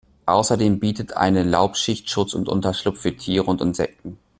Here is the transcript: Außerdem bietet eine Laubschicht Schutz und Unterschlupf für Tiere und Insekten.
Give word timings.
Außerdem 0.25 0.79
bietet 0.79 1.15
eine 1.15 1.43
Laubschicht 1.43 2.09
Schutz 2.09 2.33
und 2.33 2.49
Unterschlupf 2.49 3.01
für 3.01 3.15
Tiere 3.15 3.43
und 3.45 3.61
Insekten. 3.61 4.17